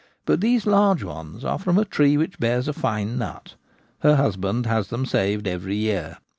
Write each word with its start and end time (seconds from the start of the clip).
But 0.25 0.41
these 0.41 0.65
large 0.65 1.03
ones 1.03 1.45
are 1.45 1.59
from 1.59 1.77
a 1.77 1.85
tree 1.85 2.17
which 2.17 2.39
bears 2.39 2.67
a 2.67 2.73
fine 2.73 3.19
nut: 3.19 3.53
her 3.99 4.15
husband 4.15 4.65
has 4.65 4.87
them 4.87 5.05
saved 5.05 5.47
every 5.47 5.75
year. 5.75 6.17